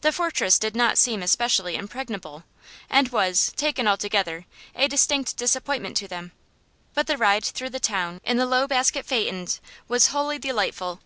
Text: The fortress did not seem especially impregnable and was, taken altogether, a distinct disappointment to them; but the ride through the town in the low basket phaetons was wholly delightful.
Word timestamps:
The 0.00 0.10
fortress 0.10 0.58
did 0.58 0.74
not 0.74 0.98
seem 0.98 1.22
especially 1.22 1.76
impregnable 1.76 2.42
and 2.90 3.06
was, 3.10 3.52
taken 3.54 3.86
altogether, 3.86 4.44
a 4.74 4.88
distinct 4.88 5.36
disappointment 5.36 5.96
to 5.98 6.08
them; 6.08 6.32
but 6.94 7.06
the 7.06 7.16
ride 7.16 7.44
through 7.44 7.70
the 7.70 7.78
town 7.78 8.20
in 8.24 8.38
the 8.38 8.46
low 8.46 8.66
basket 8.66 9.06
phaetons 9.06 9.60
was 9.86 10.08
wholly 10.08 10.40
delightful. 10.40 10.98